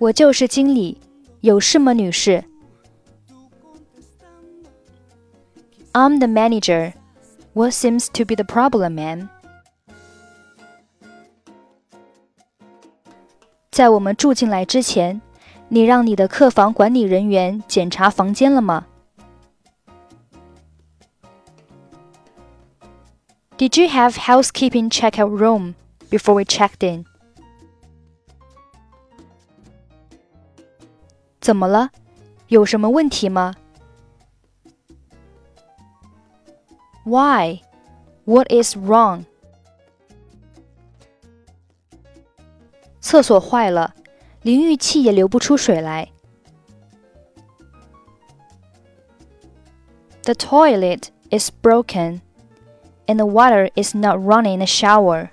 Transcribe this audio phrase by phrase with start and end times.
[0.00, 1.00] 我就是经理，
[1.40, 2.44] 有事吗，女士？
[5.92, 6.92] I'm the manager.
[7.54, 9.28] What seems to be the problem, ma'am?
[13.70, 15.20] 在我们住进来之前，
[15.68, 18.86] 你让你的客房管理人员检查房间了吗？
[23.56, 25.74] Did you have housekeeping check out room
[26.10, 27.06] before we checked in?
[31.40, 31.90] 怎么了？
[32.48, 33.54] 有什么问题吗？
[37.04, 37.60] Why?
[38.24, 39.24] What is wrong?
[43.00, 43.94] 厕所坏了，
[44.42, 46.10] 淋浴器也流不出水来。
[50.24, 52.20] The toilet is broken,
[53.06, 55.30] and the water is not running in the shower.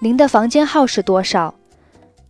[0.00, 1.54] 您的房间号是多少？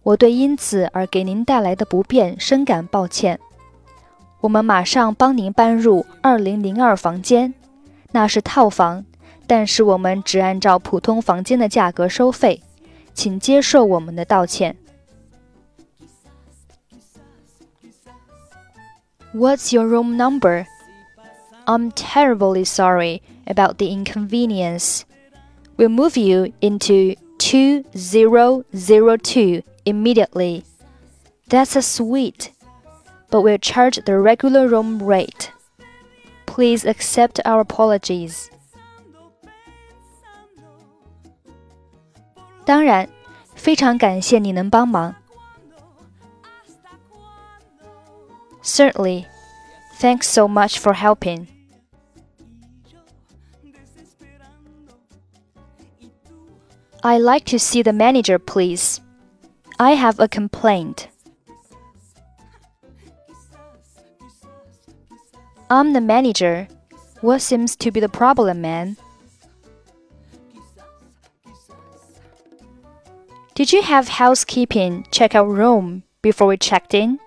[0.02, 3.40] 我对因此而给您带来的不便深感抱歉。
[4.40, 7.52] 我们马上帮您搬入二零零二房间，
[8.12, 9.04] 那是套房，
[9.46, 12.62] 但是我们只按照普通房间的价格收费，
[13.14, 14.76] 请接受我们的道歉。
[19.34, 20.66] What's your room number?
[21.66, 25.00] I'm terribly sorry about the inconvenience.
[25.76, 30.63] We'll move you into 2002 immediately.
[31.49, 32.51] That's a suite,
[33.31, 35.51] but we'll charge the regular room rate.
[36.45, 38.51] Please accept our apologies.
[42.63, 43.09] 当然，
[43.55, 45.15] 非常感谢你能帮忙。
[48.61, 49.25] Certainly,
[49.99, 51.47] thanks so much for helping.
[57.03, 59.01] I'd like to see the manager, please.
[59.79, 61.07] I have a complaint.
[65.71, 66.67] I'm the manager.
[67.21, 68.97] What seems to be the problem, man?
[73.55, 77.19] Did you have housekeeping check out room before we checked in?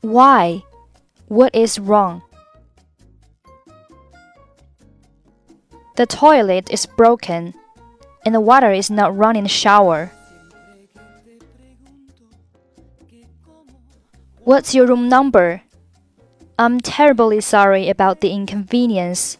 [0.00, 0.64] Why?
[1.28, 2.22] What is wrong?
[5.94, 7.52] The toilet is broken,
[8.24, 10.10] and the water is not running in the shower.
[14.44, 15.62] What's your room number?
[16.58, 19.38] I'm terribly sorry about the inconvenience.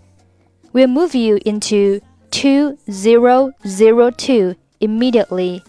[0.72, 5.62] We'll move you into 2002 immediately.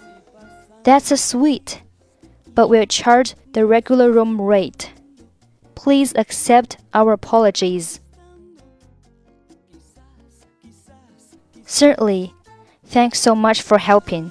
[0.84, 1.82] That's a suite,
[2.54, 4.92] but we'll charge the regular room rate.
[5.76, 8.02] Please accept our apologies.
[11.73, 12.33] Certainly.
[12.91, 14.31] Thanks so much for helping.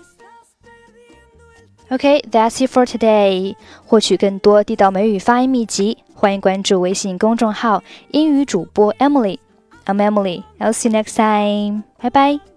[1.90, 3.56] Okay, that's it for today.
[3.86, 10.44] 获取更多地道美语发音秘籍，欢迎关注微信公众号“英语主播 Emily”。I'm Emily.
[10.60, 11.84] I'll see you next time.
[12.02, 12.51] Bye bye.